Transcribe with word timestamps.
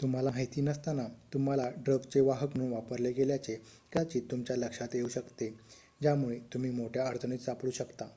तुम्हाला 0.00 0.30
माहिती 0.30 0.60
नसताना 0.60 1.06
तुम्हाला 1.32 1.66
ड्रगचे 1.78 2.20
वाहक 2.20 2.54
म्हणून 2.56 2.72
वापरले 2.72 3.12
गेल्याचे 3.12 3.54
कदाचित 3.92 4.30
तुमच्या 4.30 4.56
लक्षात 4.56 4.94
येऊ 4.94 5.08
शकते 5.10 5.48
ज्यामुळे 6.00 6.38
तुम्ही 6.54 6.70
मोठ्या 6.72 7.06
अडचणीत 7.06 7.38
सापडू 7.40 7.70
शकता 7.72 8.08